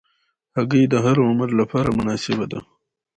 هګۍ 0.55 0.83
د 0.89 0.95
هر 1.05 1.17
عمر 1.27 1.49
لپاره 1.59 1.89
مناسبه 1.99 2.45
ده. 2.51 2.59